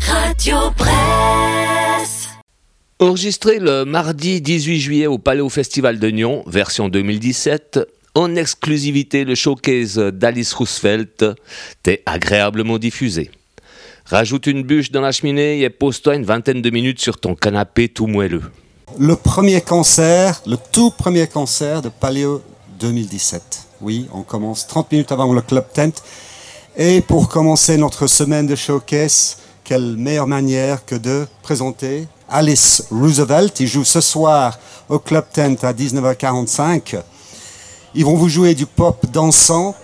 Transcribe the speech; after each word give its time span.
Radio 0.00 0.70
Bresse. 0.76 2.28
Enregistré 2.98 3.58
le 3.58 3.84
mardi 3.84 4.40
18 4.40 4.80
juillet 4.80 5.06
au 5.06 5.18
Paléo 5.18 5.48
Festival 5.48 5.98
de 5.98 6.10
Nyon, 6.10 6.42
version 6.46 6.88
2017, 6.88 7.80
en 8.14 8.34
exclusivité 8.34 9.24
le 9.24 9.34
showcase 9.34 9.98
d'Alice 9.98 10.52
Roosevelt, 10.54 11.24
t'es 11.82 12.02
agréablement 12.06 12.78
diffusé. 12.78 13.30
Rajoute 14.06 14.46
une 14.46 14.62
bûche 14.62 14.90
dans 14.90 15.02
la 15.02 15.12
cheminée 15.12 15.60
et 15.60 15.70
pose-toi 15.70 16.16
une 16.16 16.24
vingtaine 16.24 16.62
de 16.62 16.70
minutes 16.70 17.00
sur 17.00 17.18
ton 17.18 17.34
canapé 17.34 17.88
tout 17.88 18.06
moelleux. 18.06 18.42
Le 18.96 19.16
premier 19.16 19.60
concert, 19.60 20.40
le 20.46 20.56
tout 20.56 20.90
premier 20.90 21.26
concert 21.26 21.82
de 21.82 21.90
Paléo 21.90 22.42
2017. 22.80 23.66
Oui, 23.82 24.08
on 24.12 24.22
commence 24.22 24.66
30 24.66 24.90
minutes 24.90 25.12
avant 25.12 25.32
le 25.32 25.42
Club 25.42 25.66
Tent. 25.72 26.02
Et 26.76 27.00
pour 27.02 27.28
commencer 27.28 27.76
notre 27.76 28.06
semaine 28.06 28.46
de 28.46 28.56
showcase, 28.56 29.36
quelle 29.62 29.96
meilleure 29.96 30.26
manière 30.26 30.84
que 30.86 30.94
de 30.94 31.26
présenter 31.42 32.08
Alice 32.28 32.84
Roosevelt. 32.90 33.60
Il 33.60 33.66
joue 33.66 33.84
ce 33.84 34.00
soir 34.00 34.58
au 34.88 34.98
Club 34.98 35.26
Tent 35.32 35.62
à 35.62 35.72
19h45. 35.72 37.00
Ils 37.94 38.04
vont 38.04 38.16
vous 38.16 38.28
jouer 38.28 38.54
du 38.54 38.66
pop 38.66 39.06
dansant. 39.12 39.74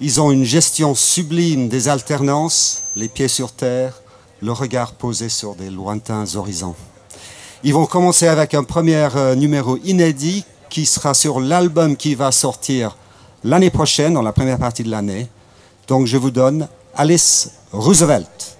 Ils 0.00 0.20
ont 0.20 0.30
une 0.30 0.44
gestion 0.44 0.94
sublime 0.94 1.68
des 1.68 1.88
alternances, 1.88 2.84
les 2.96 3.08
pieds 3.08 3.28
sur 3.28 3.52
terre, 3.52 4.00
le 4.40 4.52
regard 4.52 4.92
posé 4.92 5.28
sur 5.28 5.54
des 5.56 5.70
lointains 5.70 6.24
horizons. 6.36 6.76
Ils 7.64 7.72
vont 7.72 7.86
commencer 7.86 8.26
avec 8.26 8.54
un 8.54 8.64
premier 8.64 9.08
euh, 9.14 9.36
numéro 9.36 9.76
inédit 9.84 10.44
qui 10.68 10.84
sera 10.84 11.14
sur 11.14 11.38
l'album 11.38 11.96
qui 11.96 12.16
va 12.16 12.32
sortir 12.32 12.96
l'année 13.44 13.70
prochaine, 13.70 14.14
dans 14.14 14.22
la 14.22 14.32
première 14.32 14.58
partie 14.58 14.82
de 14.82 14.90
l'année. 14.90 15.28
Donc 15.86 16.06
je 16.06 16.16
vous 16.16 16.32
donne 16.32 16.66
Alice 16.96 17.52
Roosevelt. 17.70 18.58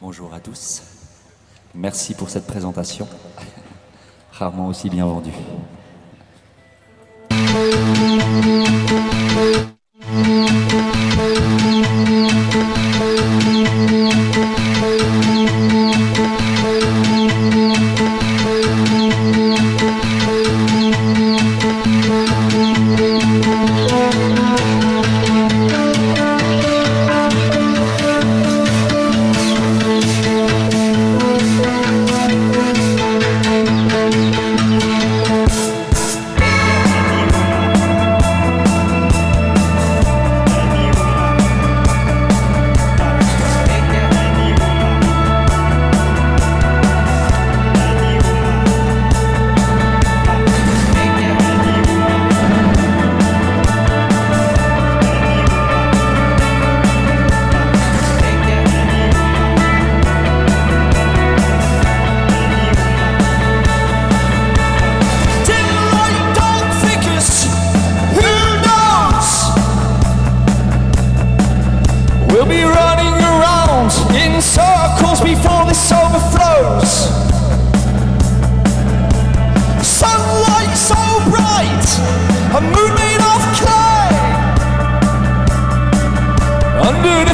Bonjour 0.00 0.32
à 0.32 0.38
tous. 0.38 0.82
Merci 1.74 2.14
pour 2.14 2.30
cette 2.30 2.46
présentation, 2.46 3.08
rarement 4.32 4.68
aussi 4.68 4.88
bien 4.88 5.06
rendue. 5.06 5.32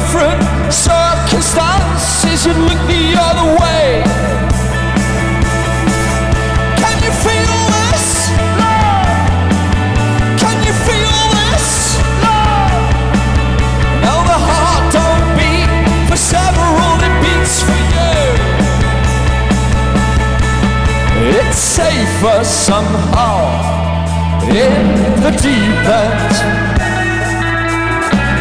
different 0.07 0.71
circumstances 0.71 2.45
you'd 2.45 2.55
look 2.55 2.79
the 2.87 3.13
other 3.19 3.47
way. 3.59 4.01
Can 6.81 6.97
you 7.03 7.11
feel 7.25 7.57
this? 7.75 8.31
Love. 8.63 9.09
Can 10.39 10.57
you 10.63 10.73
feel 10.87 11.19
this? 11.41 11.99
Love. 12.23 12.71
Now 14.07 14.19
the 14.31 14.39
heart 14.47 14.85
don't 14.95 15.27
beat 15.35 15.71
for 16.07 16.15
several, 16.15 17.03
it 17.03 17.15
beats 17.21 17.61
for 17.67 17.79
you. 17.95 18.15
It's 21.35 21.57
safer 21.57 22.45
somehow 22.45 23.43
in 24.47 24.95
the 25.21 25.31
deep 25.31 25.85
end. 25.85 26.66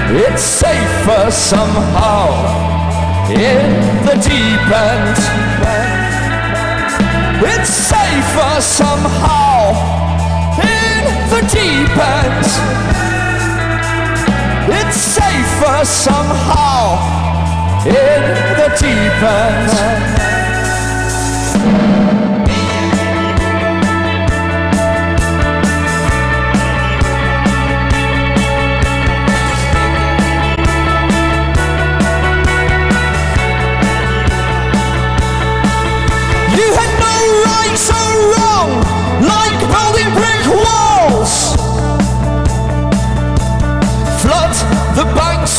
It's 0.08 0.42
safer 0.42 1.30
somehow 1.30 2.28
in 3.28 4.06
the 4.06 4.14
deep 4.14 4.70
end. 4.70 5.18
It's 7.44 7.68
safer 7.68 8.60
somehow 8.60 9.72
in 10.62 11.04
the 11.28 11.40
deep 11.50 11.98
end. 11.98 12.46
It's 14.72 14.96
safer 14.96 15.84
somehow 15.84 16.98
in 17.84 18.22
the 18.56 18.68
deep 18.78 19.22
end. 19.22 20.35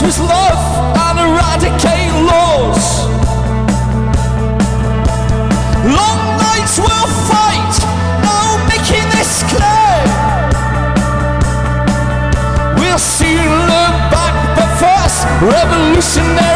choose 0.08 0.20
love 0.20 0.96
and 1.06 1.20
eradicate 1.20 2.14
laws. 2.32 3.08
Long 5.84 6.22
nights 6.48 6.80
will 6.80 7.08
fight, 7.28 7.76
no 8.24 8.38
making 8.70 9.08
this 9.16 9.44
clear. 9.52 9.98
We'll 12.80 13.00
see 13.00 13.34
you 13.34 13.56
look 13.74 13.96
back, 14.16 14.36
but 14.56 14.70
first, 14.80 15.26
revolutionary. 15.42 16.47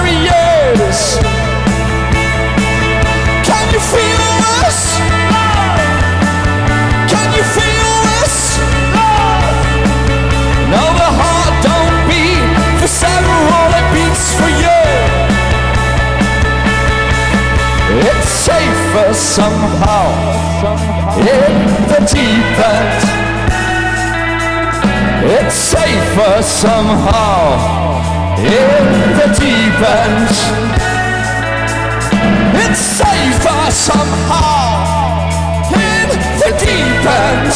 somehow 19.21 20.07
in 21.17 21.53
the 21.91 21.99
deep 22.11 22.57
end. 22.73 23.01
It's 25.37 25.55
safer 25.55 26.41
somehow 26.41 27.39
in 28.37 28.85
the 29.19 29.27
deep 29.39 29.79
end. 30.01 30.31
It's 32.63 32.79
safer 32.79 33.71
somehow 33.71 34.65
in 35.69 36.09
the 36.41 36.51
deep 36.65 37.05
end. 37.23 37.53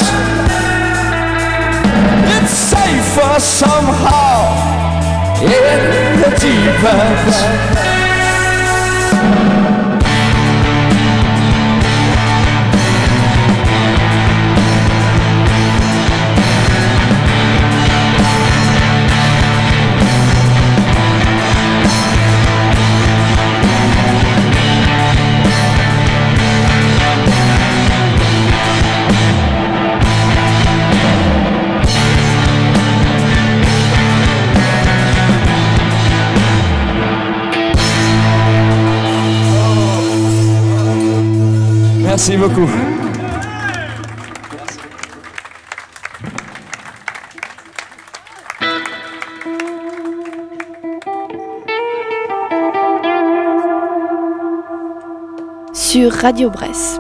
It's 2.35 2.53
safer 2.71 3.39
somehow 3.39 4.37
in 5.41 5.81
the 6.21 6.31
deep 6.39 6.83
end. 6.83 7.85
Merci 42.27 42.37
beaucoup. 42.37 42.67
Sur 55.71 56.11
Radio 56.13 56.49
Bresse. 56.49 56.99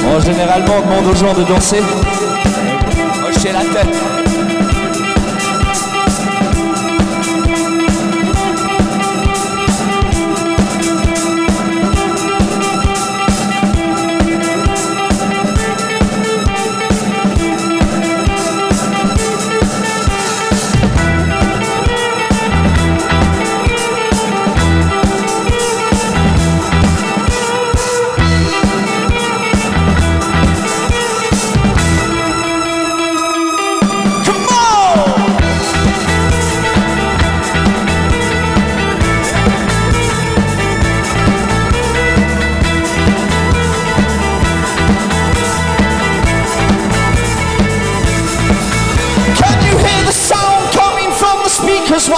Bon, 0.00 0.18
généralement, 0.18 0.74
on 0.78 0.80
demande 0.80 1.06
aux 1.06 1.14
gens 1.14 1.32
de 1.32 1.44
danser. 1.44 1.80
Hocher 3.28 3.52
la 3.52 3.60
tête. 3.60 4.17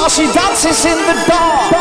While 0.01 0.09
she 0.09 0.25
dances 0.33 0.87
in 0.87 0.97
the 0.97 1.17
dark? 1.29 1.73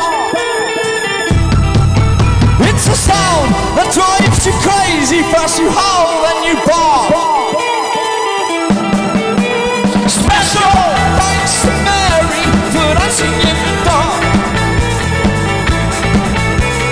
It's 2.68 2.86
a 2.88 2.95
sound 2.95 3.48
that 3.80 3.88
drives 3.95 4.44
you 4.44 4.51
crazy. 4.60 5.24
First 5.31 5.56
you 5.60 5.71
howl, 5.71 6.27
then 6.27 6.39
you 6.44 6.56
bark. 6.68 7.16
Special 10.04 10.75
thanks 11.16 11.63
to 11.63 11.71
Mary 11.88 12.44
for 12.75 12.92
dancing 13.00 13.36
in 13.39 13.56
the 13.56 13.75
dark. 13.88 14.24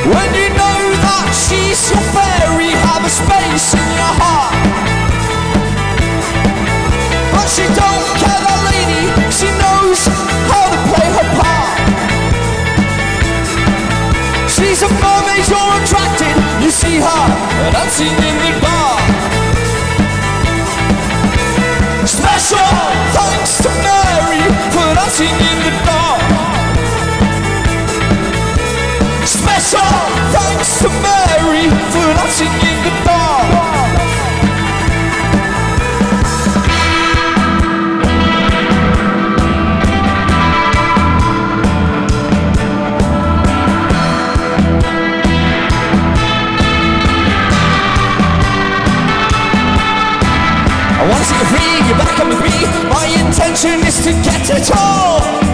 When 0.07 0.29
you 0.31 0.47
know 0.55 0.79
that 1.03 1.27
she's 1.35 1.91
your 1.91 2.03
fairy, 2.15 2.71
have 2.87 3.03
a 3.03 3.11
space 3.11 3.75
in 3.75 3.87
your 3.99 4.13
heart. 4.15 4.55
But 7.35 7.47
she 7.51 7.67
don't 7.75 8.07
care 8.15 8.36
dancing 17.87 18.07
in 18.07 18.35
the 18.43 18.51
dark. 18.59 18.99
Special 22.05 22.57
thanks 23.15 23.57
to 23.63 23.69
Mary 23.69 24.43
for 24.73 24.93
dancing 24.93 25.37
in 25.51 25.57
the 25.63 25.71
dark. 25.87 26.21
Special 29.25 29.95
thanks 30.35 30.79
to 30.81 30.89
Mary 30.89 31.69
for 31.93 32.13
dancing 32.13 32.47
in 32.47 32.83
the 32.83 32.89
dark. 32.89 33.06
Want 51.07 51.19
to 51.19 51.25
see 51.25 51.37
you 51.39 51.45
free, 51.45 51.87
you're 51.87 51.97
back 51.97 52.19
on 52.19 52.29
the 52.29 52.35
beat. 52.35 52.67
My 52.91 53.05
intention 53.05 53.79
is 53.87 54.03
to 54.03 54.11
get 54.27 54.49
it 54.49 54.69
all 54.75 55.46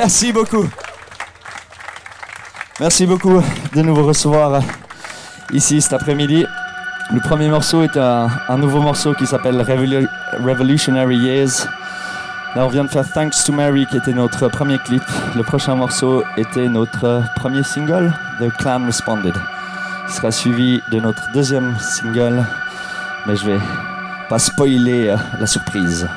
Merci 0.00 0.32
beaucoup. 0.32 0.66
Merci 2.80 3.04
beaucoup 3.04 3.42
de 3.74 3.82
nous 3.82 3.94
recevoir 3.94 4.54
euh, 4.54 4.60
ici 5.52 5.82
cet 5.82 5.92
après-midi. 5.92 6.46
Le 7.12 7.20
premier 7.20 7.48
morceau 7.48 7.82
est 7.82 7.98
un, 7.98 8.30
nouveau 8.56 8.80
morceau 8.80 9.12
qui 9.12 9.26
s'appelle 9.26 9.60
Revolu- 9.60 10.08
Revolutionary 10.42 11.18
Years. 11.18 11.66
Là, 12.56 12.64
on 12.64 12.68
vient 12.68 12.84
de 12.84 12.88
faire 12.88 13.12
Thanks 13.12 13.44
to 13.44 13.52
Mary, 13.52 13.84
qui 13.90 13.98
était 13.98 14.14
notre 14.14 14.48
premier 14.48 14.78
clip. 14.78 15.02
Le 15.36 15.42
prochain 15.42 15.74
morceau 15.74 16.24
était 16.38 16.68
notre 16.70 17.22
premier 17.36 17.62
single, 17.62 18.10
The 18.40 18.48
Clan 18.56 18.86
Responded. 18.86 19.34
Il 20.08 20.14
sera 20.14 20.30
suivi 20.30 20.80
de 20.90 20.98
notre 20.98 21.30
deuxième 21.34 21.78
single, 21.78 22.42
mais 23.26 23.36
je 23.36 23.44
vais 23.44 23.60
pas 24.30 24.38
spoiler 24.38 25.08
euh, 25.10 25.16
la 25.38 25.46
surprise. 25.46 26.08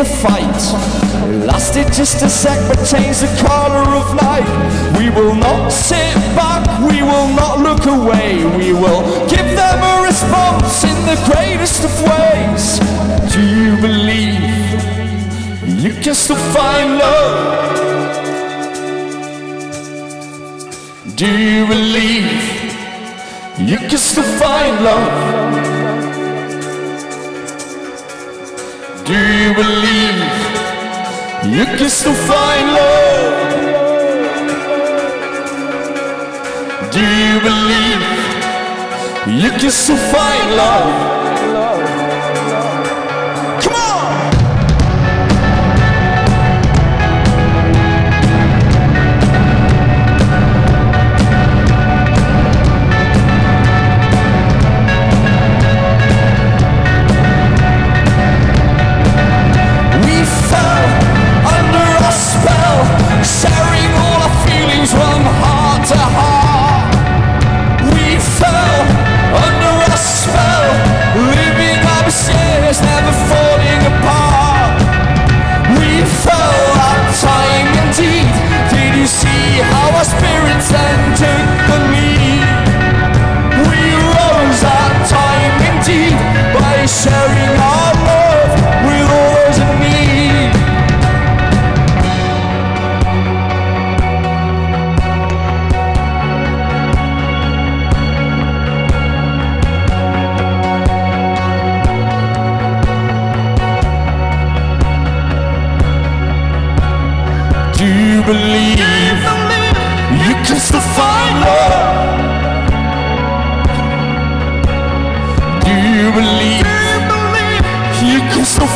A 0.00 0.04
fight. 0.04 0.62
It 1.30 1.46
lasted 1.46 1.92
just 1.92 2.22
a 2.22 2.28
sec, 2.28 2.58
but 2.68 2.82
changed 2.84 3.20
the 3.22 3.32
color 3.46 3.84
of 4.00 4.06
light. 4.14 4.48
We 4.98 5.10
will 5.10 5.34
not 5.34 5.70
sit 5.70 6.14
back, 6.34 6.64
we 6.90 7.02
will 7.02 7.28
not 7.28 7.60
look 7.60 7.86
away. 7.86 8.44
We 8.56 8.72
will 8.72 9.02
give 9.28 9.48
them 9.54 9.78
a 9.82 10.02
response 10.02 10.84
in 10.84 10.96
the 11.10 11.18
greatest 11.30 11.84
of 11.84 11.92
ways. 12.10 12.78
Do 13.32 13.40
you 13.40 13.76
believe 13.80 14.42
you 15.84 15.92
can 16.02 16.14
still 16.14 16.42
find 16.54 16.98
love? 16.98 17.74
Do 21.14 21.26
you 21.26 21.66
believe 21.66 22.32
you 23.58 23.78
can 23.78 23.98
still 23.98 24.30
find 24.40 24.84
love? 24.84 25.73
Do 29.04 29.12
you 29.12 29.52
believe 29.52 30.18
you 31.44 31.66
can 31.76 31.90
still 31.90 32.14
find 32.14 32.72
love? 32.72 33.34
Do 36.90 37.00
you 37.00 37.40
believe 37.40 38.00
you 39.42 39.50
can 39.50 39.70
still 39.70 39.98
find 40.10 40.56
love? 40.56 41.23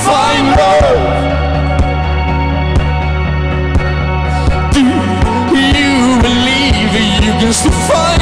Find 0.08 0.46
love? 0.60 1.00
Do 4.74 4.80
you 5.80 5.94
believe 6.26 6.92
you 7.24 7.32
can 7.40 7.52
still 7.52 7.78
find 7.88 8.17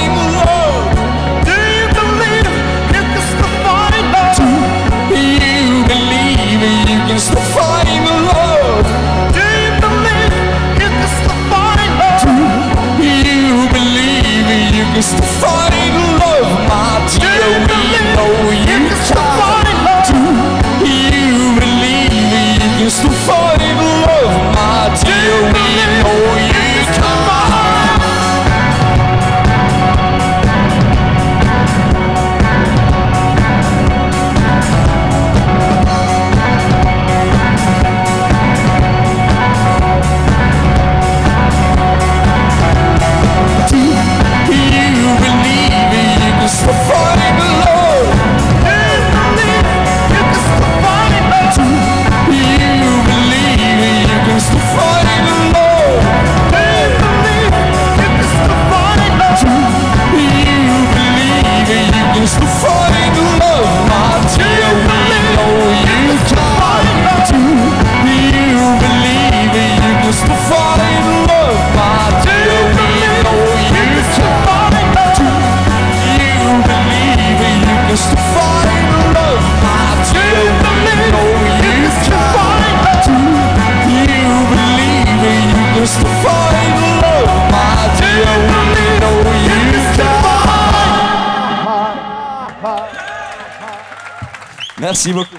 Merci 94.87 95.13
beaucoup. 95.13 95.35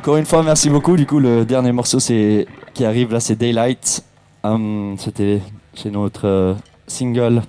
Encore 0.00 0.16
une 0.16 0.24
fois, 0.24 0.42
merci 0.42 0.70
beaucoup. 0.70 0.96
Du 0.96 1.04
coup, 1.04 1.18
le 1.18 1.44
dernier 1.44 1.70
morceau 1.70 2.00
c'est 2.00 2.46
qui 2.72 2.86
arrive 2.86 3.12
là, 3.12 3.20
c'est 3.20 3.36
Daylight. 3.36 4.02
Hum, 4.42 4.96
C'était 4.98 5.42
c'est 5.74 5.90
notre 5.90 6.26
euh, 6.26 6.54
single 6.86 7.42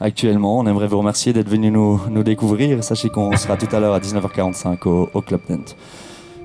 actuellement. 0.00 0.60
On 0.60 0.66
aimerait 0.66 0.86
vous 0.86 0.96
remercier 0.96 1.34
d'être 1.34 1.50
venu 1.50 1.70
nous, 1.70 2.00
nous 2.08 2.22
découvrir. 2.22 2.82
Sachez 2.82 3.10
qu'on 3.10 3.36
sera 3.36 3.58
tout 3.58 3.68
à 3.76 3.80
l'heure 3.80 3.92
à 3.92 4.00
19h45 4.00 4.88
au, 5.12 5.20
Club 5.20 5.42
Tent. 5.46 5.76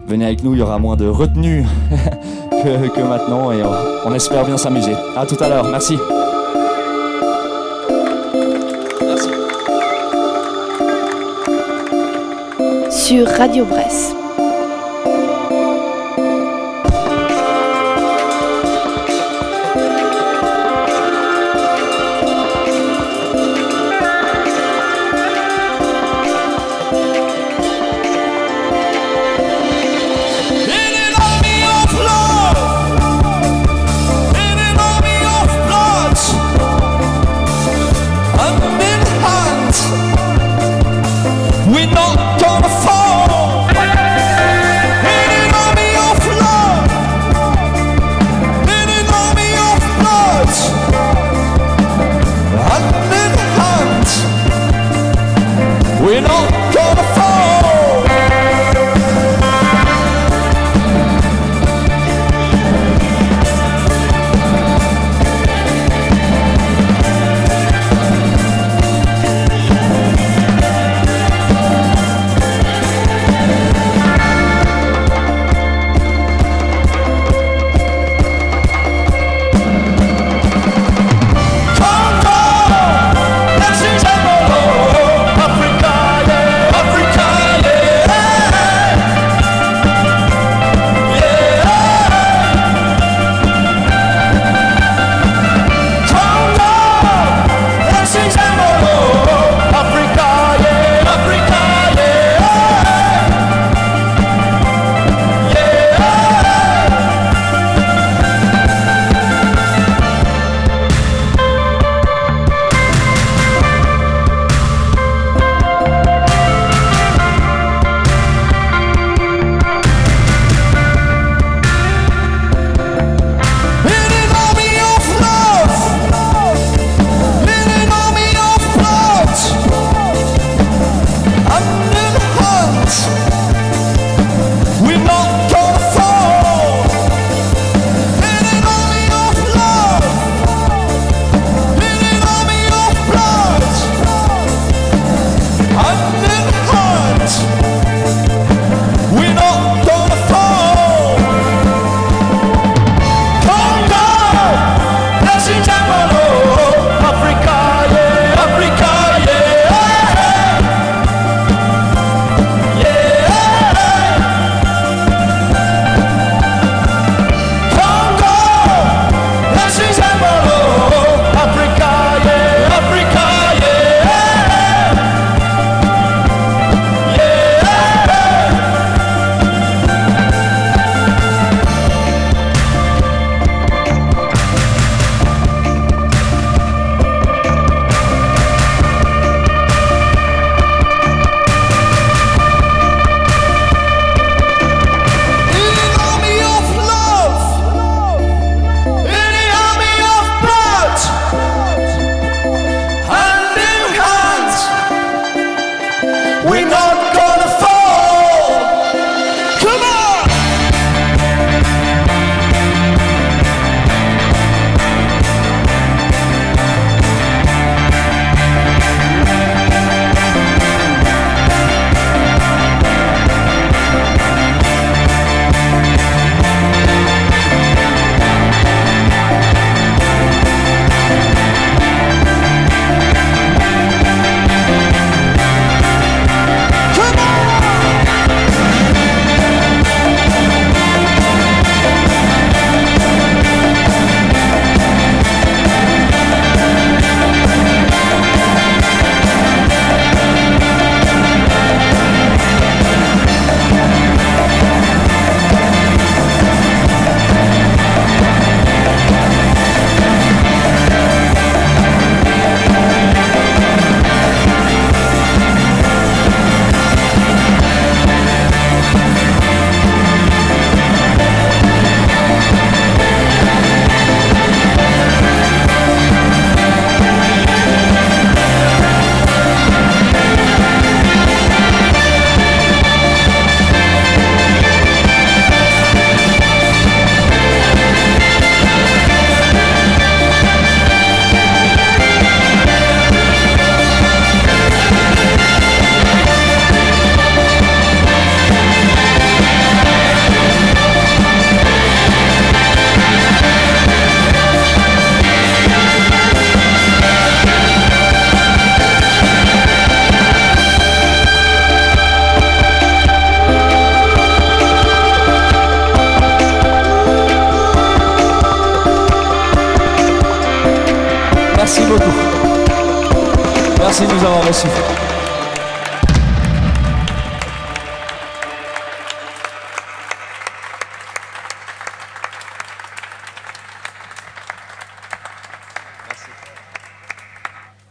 Venez 0.08 0.26
avec 0.26 0.44
nous, 0.44 0.56
il 0.56 0.60
y 0.60 0.62
aura 0.62 0.78
moins 0.78 0.98
de 0.98 1.08
retenue 1.08 1.66
que, 2.52 3.02
maintenant 3.02 3.54
et 3.54 3.64
on, 3.64 4.10
on 4.10 4.14
espère 4.14 4.44
bien 4.46 4.58
s'amuser. 4.58 4.96
À 5.16 5.26
tout 5.26 5.42
à 5.42 5.48
l'heure. 5.48 5.70
Merci. 5.70 5.98
Sur 13.08 13.26
Radio 13.26 13.64
Bresse. 13.64 14.27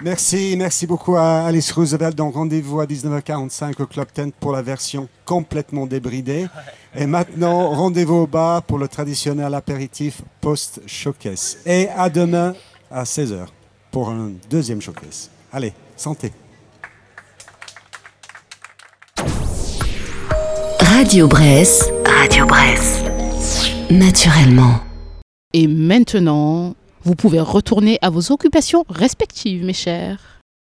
Merci, 0.06 0.54
merci 0.56 0.86
beaucoup 0.86 1.16
à 1.16 1.46
Alice 1.46 1.72
Roosevelt. 1.72 2.14
Donc 2.14 2.34
rendez-vous 2.34 2.78
à 2.78 2.86
19h45 2.86 3.82
au 3.82 3.86
Club 3.86 4.06
Tent 4.14 4.32
pour 4.38 4.52
la 4.52 4.62
version 4.62 5.08
complètement 5.24 5.84
débridée. 5.84 6.46
Et 6.94 7.06
maintenant, 7.06 7.70
rendez-vous 7.74 8.14
au 8.14 8.26
bar 8.28 8.62
pour 8.62 8.78
le 8.78 8.86
traditionnel 8.86 9.52
apéritif 9.52 10.22
post-showcase. 10.40 11.58
Et 11.66 11.88
à 11.88 12.08
demain 12.08 12.54
à 12.88 13.02
16h 13.02 13.46
pour 13.90 14.10
un 14.10 14.30
deuxième 14.48 14.80
showcase. 14.80 15.28
Allez, 15.52 15.72
santé. 15.96 16.30
Radio 20.78 21.26
Bresse, 21.26 21.90
Radio 22.04 22.46
Bresse, 22.46 23.02
naturellement. 23.90 24.78
Et 25.52 25.66
maintenant, 25.66 26.76
vous 27.06 27.14
pouvez 27.14 27.38
retourner 27.38 28.00
à 28.02 28.10
vos 28.10 28.32
occupations 28.32 28.84
respectives, 28.88 29.64
mes 29.64 29.72
chers. 29.72 30.36